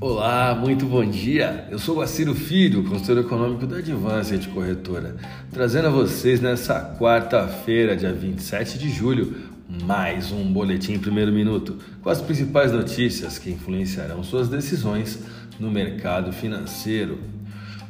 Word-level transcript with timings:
Olá, 0.00 0.54
muito 0.54 0.86
bom 0.86 1.04
dia. 1.04 1.66
Eu 1.68 1.76
sou 1.76 1.96
o 1.96 2.00
Aciro 2.00 2.32
Filho, 2.32 2.84
consultor 2.84 3.18
econômico 3.18 3.66
da 3.66 3.78
Advanced 3.78 4.46
Corretora, 4.54 5.16
trazendo 5.50 5.88
a 5.88 5.90
vocês 5.90 6.40
nessa 6.40 6.96
quarta-feira, 6.96 7.96
dia 7.96 8.12
27 8.12 8.78
de 8.78 8.90
julho, 8.90 9.34
mais 9.82 10.30
um 10.30 10.52
boletim 10.52 10.92
em 10.92 10.98
primeiro 11.00 11.32
minuto 11.32 11.78
com 12.00 12.10
as 12.10 12.22
principais 12.22 12.70
notícias 12.70 13.40
que 13.40 13.50
influenciarão 13.50 14.22
suas 14.22 14.48
decisões 14.48 15.18
no 15.58 15.68
mercado 15.68 16.32
financeiro. 16.32 17.18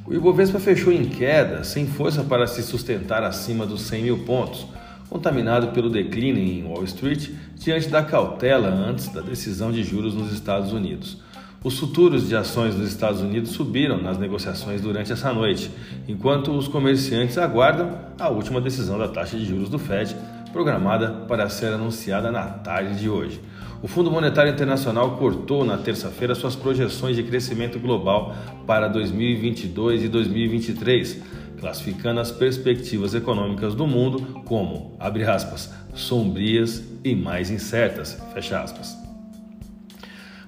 O 0.06 0.15
Ibovespa 0.15 0.59
fechou 0.59 0.91
em 0.91 1.05
queda, 1.05 1.62
sem 1.62 1.87
força 1.87 2.25
para 2.25 2.47
se 2.47 2.62
sustentar 2.62 3.23
acima 3.23 3.66
dos 3.66 3.83
100 3.83 4.02
mil 4.02 4.19
pontos, 4.20 4.66
contaminado 5.11 5.73
pelo 5.73 5.91
declínio 5.91 6.43
em 6.43 6.65
Wall 6.65 6.84
Street 6.84 7.29
diante 7.55 7.87
da 7.88 8.02
cautela 8.02 8.70
antes 8.70 9.09
da 9.09 9.20
decisão 9.20 9.70
de 9.70 9.84
juros 9.84 10.15
nos 10.15 10.33
Estados 10.33 10.73
Unidos. 10.73 11.27
Os 11.62 11.77
futuros 11.77 12.29
de 12.29 12.37
ações 12.37 12.77
dos 12.77 12.89
Estados 12.89 13.21
Unidos 13.21 13.51
subiram 13.51 14.01
nas 14.01 14.16
negociações 14.16 14.80
durante 14.80 15.12
essa 15.12 15.33
noite, 15.33 15.69
enquanto 16.07 16.53
os 16.53 16.69
comerciantes 16.69 17.37
aguardam 17.37 17.99
a 18.16 18.29
última 18.29 18.61
decisão 18.61 18.97
da 18.97 19.09
taxa 19.09 19.37
de 19.37 19.45
juros 19.45 19.69
do 19.69 19.79
Fed, 19.79 20.15
programada 20.52 21.11
para 21.27 21.49
ser 21.49 21.73
anunciada 21.73 22.30
na 22.30 22.45
tarde 22.45 23.01
de 23.01 23.09
hoje. 23.09 23.41
O 23.83 23.89
Fundo 23.89 24.09
Monetário 24.09 24.52
Internacional 24.52 25.16
cortou 25.16 25.65
na 25.65 25.77
terça-feira 25.77 26.35
suas 26.35 26.55
projeções 26.55 27.16
de 27.16 27.25
crescimento 27.25 27.79
global 27.80 28.35
para 28.65 28.87
2022 28.87 30.05
e 30.05 30.09
2023, 30.09 31.23
classificando 31.59 32.21
as 32.21 32.30
perspectivas 32.30 33.15
econômicas 33.15 33.75
do 33.75 33.87
mundo 33.87 34.43
como, 34.45 34.97
abre 35.01 35.25
aspas, 35.25 35.73
sombrias 35.93 36.85
e 37.02 37.16
mais 37.16 37.51
incertas, 37.51 38.16
fecha 38.33 38.61
aspas. 38.61 39.08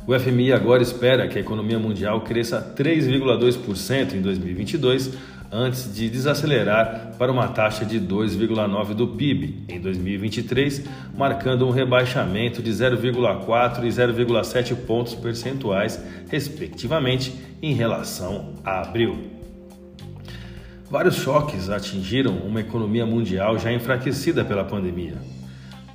O 0.07 0.19
FMI 0.19 0.53
agora 0.53 0.83
espera 0.83 1.29
que 1.29 1.39
a 1.39 1.41
economia 1.41 1.79
mundial 1.79 2.23
cresça 2.23 2.75
3,2% 2.77 4.15
em 4.15 4.23
2022, 4.23 5.13
antes 5.53 5.95
de 5.95 6.09
desacelerar 6.09 7.13
para 7.19 7.31
uma 7.31 7.49
taxa 7.49 7.85
de 7.85 8.01
2,9% 8.01 8.95
do 8.95 9.09
PIB 9.09 9.65
em 9.69 9.81
2023, 9.81 10.85
marcando 11.17 11.67
um 11.67 11.71
rebaixamento 11.71 12.63
de 12.63 12.71
0,4 12.71 13.85
e 13.85 13.89
0,7 13.89 14.75
pontos 14.87 15.15
percentuais, 15.15 16.03
respectivamente, 16.31 17.35
em 17.63 17.75
relação 17.75 18.55
a 18.65 18.81
abril. 18.81 19.19
Vários 20.91 21.17
choques 21.17 21.69
atingiram 21.69 22.37
uma 22.39 22.61
economia 22.61 23.07
mundial 23.07 23.59
já 23.59 23.73
enfraquecida 23.73 24.45
pela 24.45 24.65
pandemia. 24.65 25.15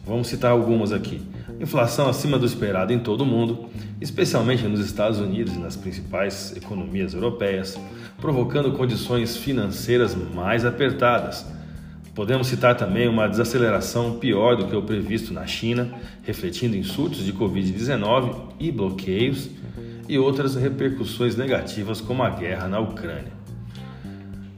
Vamos 0.05 0.27
citar 0.27 0.51
algumas 0.51 0.93
aqui. 0.93 1.21
Inflação 1.59 2.09
acima 2.09 2.37
do 2.37 2.45
esperado 2.45 2.91
em 2.91 2.99
todo 2.99 3.21
o 3.21 3.25
mundo, 3.25 3.69
especialmente 4.01 4.67
nos 4.67 4.79
Estados 4.79 5.19
Unidos 5.19 5.53
e 5.53 5.59
nas 5.59 5.75
principais 5.75 6.55
economias 6.55 7.13
europeias, 7.13 7.79
provocando 8.19 8.73
condições 8.73 9.37
financeiras 9.37 10.13
mais 10.15 10.65
apertadas. 10.65 11.45
Podemos 12.13 12.47
citar 12.47 12.75
também 12.75 13.07
uma 13.07 13.27
desaceleração 13.27 14.19
pior 14.19 14.55
do 14.55 14.67
que 14.67 14.75
o 14.75 14.81
previsto 14.81 15.33
na 15.33 15.45
China, 15.47 15.93
refletindo 16.23 16.75
em 16.75 16.83
surtos 16.83 17.23
de 17.23 17.33
Covid-19 17.33 18.35
e 18.59 18.71
bloqueios, 18.71 19.49
e 20.07 20.19
outras 20.19 20.55
repercussões 20.55 21.35
negativas, 21.35 21.99
como 21.99 22.21
a 22.21 22.29
guerra 22.29 22.67
na 22.67 22.79
Ucrânia. 22.79 23.33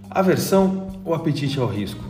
Aversão 0.09 1.01
ou 1.05 1.13
apetite 1.13 1.59
ao 1.59 1.67
risco? 1.67 2.03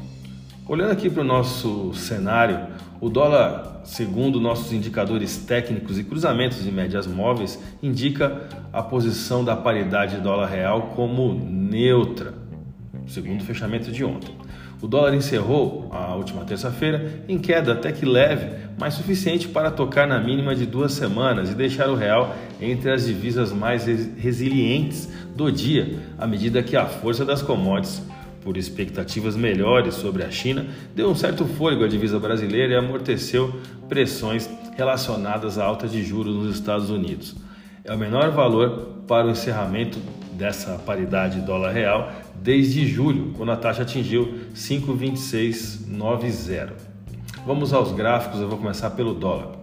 Olhando 0.69 0.91
aqui 0.91 1.09
para 1.09 1.21
o 1.21 1.25
nosso 1.25 1.93
cenário, 1.93 2.59
o 2.99 3.07
dólar, 3.07 3.83
segundo 3.85 4.37
nossos 4.37 4.73
indicadores 4.73 5.37
técnicos 5.37 5.97
e 5.97 6.03
cruzamentos 6.03 6.61
de 6.61 6.69
médias 6.69 7.07
móveis, 7.07 7.57
indica 7.81 8.41
a 8.73 8.83
posição 8.83 9.45
da 9.45 9.55
paridade 9.55 10.17
dólar-real 10.17 10.91
como 10.93 11.33
neutra, 11.33 12.33
segundo 13.07 13.39
o 13.39 13.45
fechamento 13.45 13.93
de 13.93 14.03
ontem. 14.03 14.35
O 14.81 14.87
dólar 14.87 15.13
encerrou 15.15 15.87
a 15.89 16.13
última 16.15 16.43
terça-feira 16.43 17.23
em 17.29 17.39
queda 17.39 17.71
até 17.71 17.93
que 17.93 18.05
leve, 18.05 18.49
mas 18.77 18.95
suficiente 18.95 19.47
para 19.47 19.71
tocar 19.71 20.05
na 20.05 20.19
mínima 20.19 20.53
de 20.53 20.65
duas 20.65 20.91
semanas 20.91 21.49
e 21.49 21.55
deixar 21.55 21.89
o 21.89 21.95
real 21.95 22.35
entre 22.59 22.91
as 22.91 23.05
divisas 23.05 23.53
mais 23.53 23.85
resilientes 23.85 25.09
do 25.33 25.49
dia, 25.49 25.97
à 26.17 26.27
medida 26.27 26.61
que 26.61 26.75
a 26.75 26.85
força 26.85 27.23
das 27.23 27.41
commodities 27.41 28.03
por 28.47 28.55
expectativas 28.55 29.35
melhores 29.35 29.95
sobre 29.95 30.23
a 30.23 30.31
China, 30.31 30.65
deu 30.95 31.09
um 31.09 31.15
certo 31.15 31.43
fôlego 31.43 31.83
à 31.83 31.87
divisa 31.89 32.17
brasileira 32.17 32.71
e 32.71 32.77
amorteceu 32.77 33.53
pressões 33.89 34.49
relacionadas 34.77 35.57
à 35.57 35.65
alta 35.65 35.85
de 35.85 36.01
juros 36.01 36.33
nos 36.33 36.55
Estados 36.55 36.89
Unidos. 36.89 37.35
É 37.83 37.93
o 37.93 37.97
menor 37.97 38.31
valor 38.31 39.01
para 39.05 39.27
o 39.27 39.31
encerramento 39.31 39.99
dessa 40.31 40.77
paridade 40.77 41.41
dólar-real 41.41 42.09
desde 42.41 42.87
julho, 42.87 43.33
quando 43.35 43.51
a 43.51 43.57
taxa 43.57 43.81
atingiu 43.81 44.35
5,2690. 44.55 46.69
Vamos 47.45 47.73
aos 47.73 47.91
gráficos, 47.91 48.39
eu 48.39 48.47
vou 48.47 48.57
começar 48.57 48.91
pelo 48.91 49.13
dólar. 49.13 49.57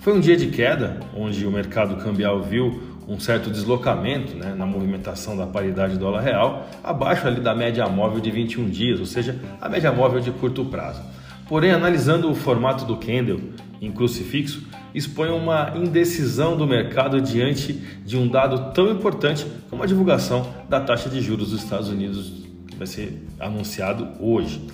Foi 0.00 0.12
um 0.12 0.18
dia 0.18 0.36
de 0.36 0.48
queda, 0.48 0.98
onde 1.16 1.46
o 1.46 1.52
mercado 1.52 2.02
cambial 2.02 2.42
viu 2.42 2.82
um 3.06 3.20
certo 3.20 3.50
deslocamento 3.50 4.34
né, 4.34 4.54
na 4.56 4.66
movimentação 4.66 5.36
da 5.36 5.46
paridade 5.46 5.98
dólar-real, 5.98 6.66
abaixo 6.82 7.26
ali 7.26 7.40
da 7.40 7.54
média 7.54 7.86
móvel 7.88 8.20
de 8.20 8.30
21 8.30 8.68
dias, 8.68 9.00
ou 9.00 9.06
seja, 9.06 9.38
a 9.60 9.68
média 9.68 9.92
móvel 9.92 10.20
de 10.20 10.30
curto 10.30 10.64
prazo. 10.64 11.02
Porém, 11.46 11.72
analisando 11.72 12.30
o 12.30 12.34
formato 12.34 12.84
do 12.84 12.96
candle 12.96 13.40
em 13.80 13.92
crucifixo, 13.92 14.66
expõe 14.94 15.28
uma 15.28 15.72
indecisão 15.76 16.56
do 16.56 16.66
mercado 16.66 17.20
diante 17.20 17.72
de 18.04 18.16
um 18.16 18.26
dado 18.26 18.72
tão 18.72 18.90
importante 18.90 19.46
como 19.68 19.82
a 19.82 19.86
divulgação 19.86 20.48
da 20.68 20.80
taxa 20.80 21.10
de 21.10 21.20
juros 21.20 21.50
dos 21.50 21.62
Estados 21.62 21.88
Unidos, 21.88 22.32
que 22.66 22.76
vai 22.76 22.86
ser 22.86 23.22
anunciado 23.38 24.08
hoje. 24.18 24.66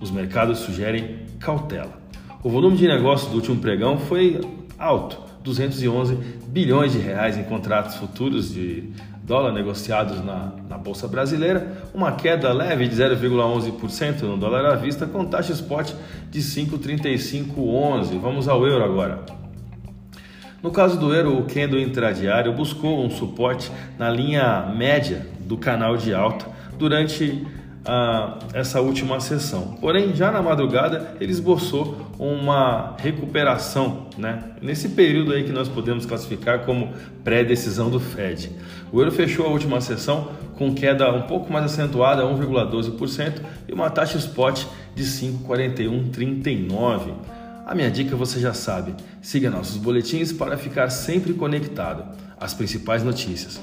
Os 0.00 0.10
mercados 0.10 0.58
sugerem 0.58 1.20
cautela. 1.40 1.98
O 2.42 2.50
volume 2.50 2.76
de 2.76 2.86
negócios 2.86 3.30
do 3.30 3.36
último 3.36 3.56
pregão 3.56 3.98
foi 3.98 4.40
alto, 4.78 5.27
211 5.42 6.14
bilhões 6.46 6.92
de 6.92 6.98
reais 6.98 7.36
em 7.36 7.44
contratos 7.44 7.96
futuros 7.96 8.52
de 8.52 8.90
dólar 9.22 9.52
negociados 9.52 10.24
na, 10.24 10.52
na 10.68 10.78
Bolsa 10.78 11.06
Brasileira, 11.06 11.84
uma 11.92 12.12
queda 12.12 12.50
leve 12.50 12.88
de 12.88 12.96
0,11% 12.96 14.22
no 14.22 14.38
dólar 14.38 14.64
à 14.64 14.74
vista, 14.74 15.06
com 15.06 15.24
taxa 15.26 15.52
spot 15.52 15.92
de 16.30 16.40
5,3511. 16.40 18.18
Vamos 18.18 18.48
ao 18.48 18.66
euro 18.66 18.82
agora. 18.82 19.22
No 20.62 20.70
caso 20.70 20.98
do 20.98 21.14
euro, 21.14 21.38
o 21.38 21.44
candle 21.44 21.78
intradiário 21.78 22.52
buscou 22.54 23.04
um 23.04 23.10
suporte 23.10 23.70
na 23.98 24.10
linha 24.10 24.72
média 24.74 25.26
do 25.40 25.58
canal 25.58 25.96
de 25.96 26.14
alta 26.14 26.46
durante 26.78 27.46
ah, 27.84 28.38
essa 28.52 28.80
última 28.80 29.20
sessão. 29.20 29.76
Porém, 29.80 30.14
já 30.14 30.30
na 30.30 30.40
madrugada, 30.42 31.16
ele 31.20 31.32
esboçou 31.32 32.06
uma 32.18 32.94
recuperação, 32.98 34.06
né? 34.16 34.42
nesse 34.60 34.90
período 34.90 35.32
aí 35.32 35.44
que 35.44 35.52
nós 35.52 35.68
podemos 35.68 36.04
classificar 36.04 36.64
como 36.64 36.92
pré-decisão 37.22 37.88
do 37.90 38.00
Fed. 38.00 38.50
O 38.92 39.00
euro 39.00 39.12
fechou 39.12 39.46
a 39.46 39.50
última 39.50 39.80
sessão 39.80 40.32
com 40.56 40.74
queda 40.74 41.12
um 41.12 41.22
pouco 41.22 41.52
mais 41.52 41.64
acentuada, 41.66 42.24
1,12%, 42.24 43.40
e 43.68 43.72
uma 43.72 43.88
taxa 43.90 44.18
spot 44.18 44.64
de 44.94 45.04
5,4139. 45.04 47.12
A 47.64 47.74
minha 47.74 47.90
dica 47.90 48.14
você 48.16 48.40
já 48.40 48.54
sabe, 48.54 48.94
siga 49.20 49.50
nossos 49.50 49.76
boletins 49.76 50.32
para 50.32 50.56
ficar 50.56 50.88
sempre 50.90 51.34
conectado 51.34 52.04
às 52.40 52.54
principais 52.54 53.04
notícias. 53.04 53.60